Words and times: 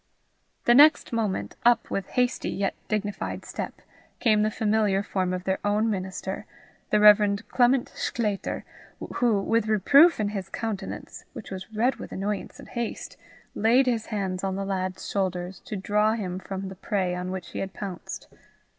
The 0.65 0.73
next 0.73 1.13
moment, 1.13 1.57
up, 1.63 1.91
with 1.91 2.07
hasty 2.07 2.49
yet 2.49 2.73
dignified 2.87 3.45
step, 3.45 3.83
came 4.19 4.41
the 4.41 4.49
familiar 4.49 5.03
form 5.03 5.31
of 5.31 5.43
their 5.43 5.59
own 5.63 5.91
minister, 5.91 6.47
the 6.89 6.99
Rev. 6.99 7.43
Clement 7.49 7.89
Sclater, 7.89 8.63
who, 9.17 9.39
with 9.39 9.67
reproof 9.67 10.19
in 10.19 10.29
his 10.29 10.49
countenance, 10.49 11.25
which 11.33 11.51
was 11.51 11.71
red 11.71 11.97
with 11.97 12.11
annoyance 12.11 12.57
and 12.59 12.69
haste, 12.69 13.15
laid 13.53 13.85
his 13.85 14.07
hands 14.07 14.43
on 14.43 14.55
the 14.55 14.65
lad's 14.65 15.07
shoulders 15.07 15.59
to 15.65 15.75
draw 15.75 16.13
him 16.13 16.39
from 16.39 16.69
the 16.69 16.75
prey 16.75 17.13
on 17.13 17.29
which 17.29 17.49
he 17.49 17.59
had 17.59 17.71
pounced. 17.71 18.27